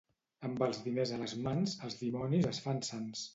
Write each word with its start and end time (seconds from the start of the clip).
Amb 0.47 0.61
els 0.67 0.79
diners 0.85 1.11
a 1.17 1.19
les 1.25 1.35
mans, 1.49 1.75
els 1.89 1.99
dimonis 2.01 2.49
es 2.55 2.63
fan 2.65 2.83
sants. 2.91 3.25